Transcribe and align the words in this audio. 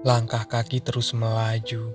Langkah 0.00 0.48
kaki 0.48 0.80
terus 0.80 1.12
melaju. 1.12 1.92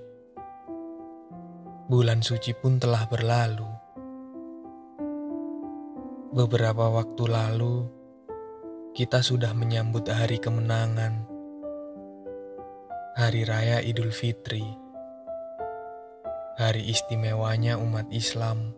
Bulan 1.90 2.22
suci 2.22 2.54
pun 2.54 2.78
telah 2.78 3.02
berlalu. 3.10 3.66
Beberapa 6.30 6.86
waktu 6.94 7.24
lalu, 7.26 7.90
kita 8.94 9.26
sudah 9.26 9.58
menyambut 9.58 10.06
hari 10.06 10.38
kemenangan, 10.38 11.26
Hari 13.18 13.42
Raya 13.42 13.82
Idul 13.82 14.14
Fitri, 14.14 14.62
hari 16.62 16.86
istimewanya 16.86 17.82
umat 17.82 18.06
Islam. 18.14 18.78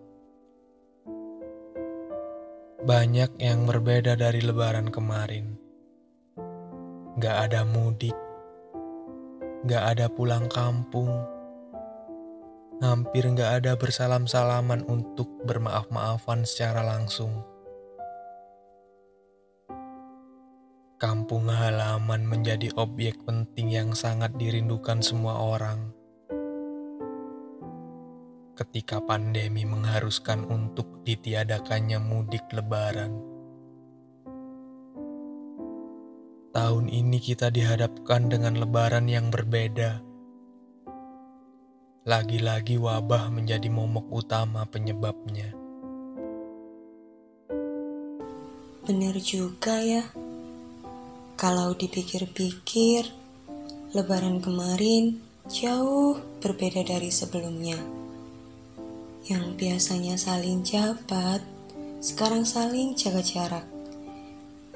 Banyak 2.79 3.43
yang 3.43 3.67
berbeda 3.67 4.15
dari 4.15 4.39
Lebaran 4.39 4.87
kemarin. 4.87 5.59
Gak 7.19 7.51
ada 7.51 7.67
mudik, 7.67 8.15
gak 9.67 9.83
ada 9.83 10.07
pulang 10.07 10.47
kampung, 10.47 11.11
hampir 12.79 13.27
gak 13.35 13.61
ada 13.61 13.75
bersalam-salaman 13.75 14.87
untuk 14.87 15.27
bermaaf-maafan 15.43 16.47
secara 16.47 16.87
langsung. 16.87 17.43
Kampung 20.97 21.45
halaman 21.51 22.25
menjadi 22.25 22.73
objek 22.73 23.21
penting 23.21 23.69
yang 23.69 23.93
sangat 23.93 24.33
dirindukan 24.39 25.03
semua 25.03 25.37
orang. 25.37 25.93
Ketika 28.57 28.97
pandemi 29.05 29.61
mengharuskan 29.61 30.49
untuk 30.49 31.05
ditiadakannya 31.05 32.01
mudik 32.01 32.49
lebaran. 32.49 33.36
Tahun 36.55 36.87
ini 36.87 37.19
kita 37.19 37.51
dihadapkan 37.51 38.31
dengan 38.31 38.55
lebaran 38.55 39.11
yang 39.11 39.27
berbeda. 39.27 39.99
Lagi-lagi 42.07 42.79
wabah 42.79 43.27
menjadi 43.27 43.67
momok 43.67 44.07
utama 44.07 44.63
penyebabnya. 44.63 45.51
Benar 48.87 49.19
juga 49.19 49.83
ya. 49.83 50.07
Kalau 51.35 51.75
dipikir-pikir, 51.75 53.11
lebaran 53.91 54.39
kemarin 54.39 55.19
jauh 55.51 56.15
berbeda 56.39 56.87
dari 56.87 57.11
sebelumnya. 57.11 57.75
Yang 59.27 59.45
biasanya 59.59 60.15
saling 60.15 60.63
jabat, 60.63 61.43
sekarang 61.99 62.47
saling 62.47 62.95
jaga 62.95 63.19
jarak 63.19 63.76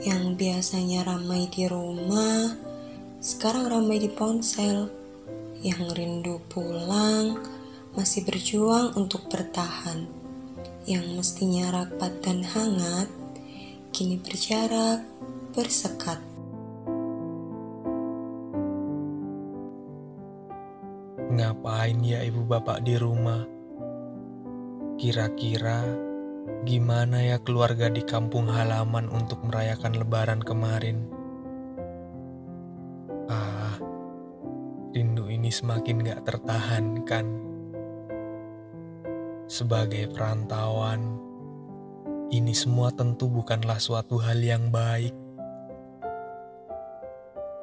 yang 0.02 0.34
biasanya 0.34 1.06
ramai 1.06 1.46
di 1.54 1.70
rumah, 1.70 2.58
sekarang 3.22 3.70
ramai 3.70 4.02
di 4.02 4.10
ponsel. 4.10 4.90
Yang 5.62 5.94
rindu 5.94 6.42
pulang, 6.50 7.38
masih 7.94 8.26
berjuang 8.26 8.98
untuk 8.98 9.30
bertahan. 9.30 10.10
Yang 10.90 11.06
mestinya 11.14 11.70
rapat 11.70 12.18
dan 12.26 12.42
hangat, 12.42 13.14
kini 13.94 14.18
berjarak, 14.18 15.06
bersekat. 15.54 16.18
Ngapain 21.30 22.02
ya 22.02 22.26
ibu 22.26 22.42
bapak 22.42 22.82
di 22.82 22.98
rumah? 22.98 23.46
Kira-kira 24.98 26.11
Gimana 26.62 27.26
ya 27.26 27.42
keluarga 27.42 27.90
di 27.90 28.06
kampung 28.06 28.46
halaman 28.46 29.10
untuk 29.10 29.42
merayakan 29.50 29.98
lebaran 29.98 30.46
kemarin? 30.46 31.10
Ah, 33.26 33.82
rindu 34.94 35.26
ini 35.26 35.50
semakin 35.50 36.06
gak 36.06 36.22
tertahankan. 36.22 37.26
Sebagai 39.50 40.14
perantauan, 40.14 41.18
ini 42.30 42.54
semua 42.54 42.94
tentu 42.94 43.26
bukanlah 43.26 43.82
suatu 43.82 44.22
hal 44.22 44.38
yang 44.38 44.70
baik. 44.70 45.18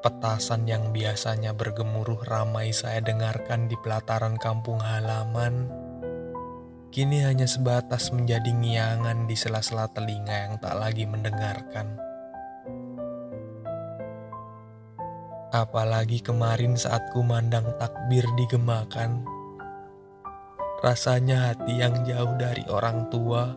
Petasan 0.03 0.67
yang 0.67 0.91
biasanya 0.91 1.55
bergemuruh 1.55 2.27
ramai 2.27 2.75
saya 2.75 2.99
dengarkan 2.99 3.71
di 3.71 3.79
pelataran 3.79 4.35
kampung 4.43 4.83
halaman 4.83 5.87
kini 6.89 7.21
hanya 7.21 7.45
sebatas 7.45 8.09
menjadi 8.17 8.49
ngiangan 8.49 9.29
di 9.29 9.37
sela-sela 9.37 9.93
telinga 9.93 10.49
yang 10.49 10.55
tak 10.57 10.73
lagi 10.81 11.05
mendengarkan. 11.05 12.01
Apalagi 15.53 16.21
kemarin 16.21 16.77
saat 16.77 17.09
kumandang 17.13 17.65
takbir 17.81 18.25
digemakan, 18.37 19.25
rasanya 20.85 21.53
hati 21.53 21.81
yang 21.81 22.05
jauh 22.05 22.37
dari 22.37 22.65
orang 22.69 23.09
tua, 23.09 23.57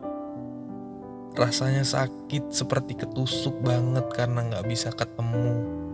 rasanya 1.35 1.83
sakit 1.83 2.51
seperti 2.51 2.95
ketusuk 2.99 3.59
banget 3.63 4.07
karena 4.11 4.47
gak 4.55 4.67
bisa 4.67 4.91
ketemu. 4.91 5.90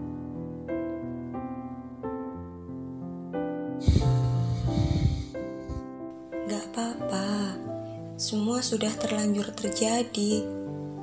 Semua 8.17 8.65
sudah 8.65 8.89
terlanjur 8.97 9.45
terjadi. 9.53 10.41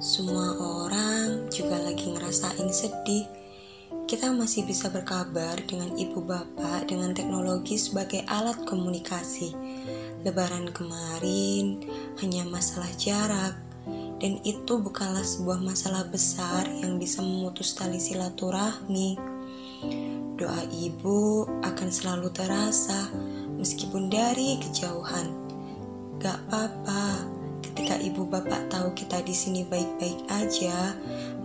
Semua 0.02 0.58
orang 0.58 1.46
juga 1.46 1.78
lagi 1.78 2.10
ngerasain 2.10 2.66
sedih. 2.74 3.22
Kita 4.10 4.34
masih 4.34 4.66
bisa 4.66 4.90
berkabar 4.90 5.54
dengan 5.62 5.94
ibu 5.94 6.18
bapak 6.18 6.90
dengan 6.90 7.14
teknologi 7.14 7.78
sebagai 7.78 8.26
alat 8.26 8.66
komunikasi. 8.66 9.54
Lebaran 10.26 10.74
kemarin 10.74 11.86
hanya 12.18 12.42
masalah 12.50 12.90
jarak, 12.98 13.54
dan 14.18 14.42
itu 14.42 14.74
bukanlah 14.82 15.22
sebuah 15.22 15.62
masalah 15.62 16.04
besar 16.10 16.66
yang 16.82 16.98
bisa 16.98 17.22
memutus 17.22 17.78
tali 17.78 18.02
silaturahmi. 18.02 19.16
Doa 20.34 20.66
ibu 20.82 21.46
akan 21.62 21.88
selalu 21.94 22.34
terasa 22.34 23.06
meskipun 23.64 24.12
dari 24.12 24.60
kejauhan. 24.60 25.32
Gak 26.20 26.36
apa-apa, 26.44 27.24
ketika 27.64 27.96
ibu 27.96 28.28
bapak 28.28 28.68
tahu 28.68 28.92
kita 28.92 29.24
di 29.24 29.32
sini 29.32 29.64
baik-baik 29.64 30.20
aja, 30.28 30.92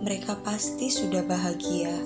mereka 0.04 0.36
pasti 0.44 0.92
sudah 0.92 1.24
bahagia. 1.24 1.96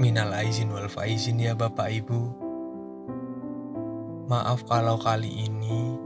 Minal 0.00 0.32
aizin 0.40 0.72
wal 0.72 0.88
faizin 0.88 1.38
ya 1.40 1.52
Bapak 1.52 1.92
Ibu. 1.92 2.22
Maaf 4.32 4.64
kalau 4.64 4.96
kali 5.00 5.48
ini, 5.48 5.96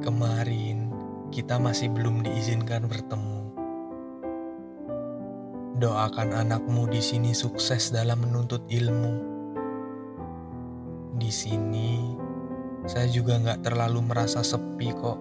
kemarin, 0.00 0.88
kita 1.28 1.60
masih 1.60 1.92
belum 1.92 2.24
diizinkan 2.24 2.88
bertemu. 2.88 3.33
Doakan 5.74 6.38
anakmu 6.38 6.86
di 6.86 7.02
sini 7.02 7.34
sukses 7.34 7.90
dalam 7.90 8.22
menuntut 8.22 8.62
ilmu. 8.70 9.14
Di 11.18 11.34
sini, 11.34 12.14
saya 12.86 13.10
juga 13.10 13.42
nggak 13.42 13.66
terlalu 13.66 14.06
merasa 14.06 14.46
sepi 14.46 14.94
kok. 14.94 15.18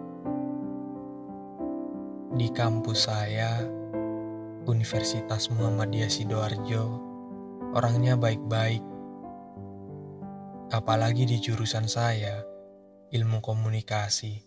Di 2.38 2.54
kampus 2.54 3.10
saya, 3.10 3.66
Universitas 4.70 5.50
Muhammadiyah 5.50 6.14
Sidoarjo, 6.14 7.02
orangnya 7.74 8.14
baik-baik. 8.14 8.86
Apalagi 10.70 11.26
di 11.26 11.42
jurusan 11.42 11.90
saya, 11.90 12.46
ilmu 13.10 13.42
komunikasi. 13.42 14.46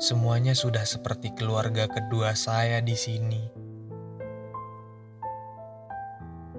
Semuanya 0.00 0.56
sudah 0.56 0.88
seperti 0.88 1.36
keluarga 1.36 1.92
kedua 1.92 2.32
saya 2.32 2.80
di 2.80 2.96
sini. 2.96 3.61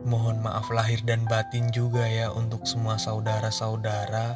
Mohon 0.03 0.43
maaf 0.43 0.67
lahir 0.67 0.99
dan 1.07 1.23
batin 1.31 1.71
juga 1.71 2.03
ya 2.03 2.27
untuk 2.27 2.67
semua 2.67 2.99
saudara-saudara 2.99 4.35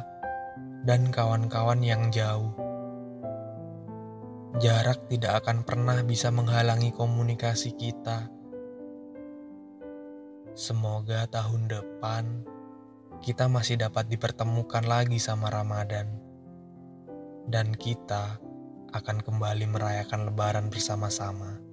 dan 0.88 1.12
kawan-kawan 1.12 1.84
yang 1.84 2.08
jauh. 2.08 2.56
Jarak 4.56 5.12
tidak 5.12 5.44
akan 5.44 5.68
pernah 5.68 6.00
bisa 6.00 6.32
menghalangi 6.32 6.88
komunikasi 6.96 7.76
kita. 7.76 8.32
Semoga 10.56 11.28
tahun 11.28 11.68
depan 11.68 12.24
kita 13.20 13.46
masih 13.46 13.76
dapat 13.76 14.08
dipertemukan 14.08 14.88
lagi 14.88 15.20
sama 15.20 15.52
Ramadan, 15.52 16.08
dan 17.44 17.76
kita 17.76 18.40
akan 18.96 19.20
kembali 19.20 19.68
merayakan 19.68 20.32
Lebaran 20.32 20.72
bersama-sama. 20.72 21.67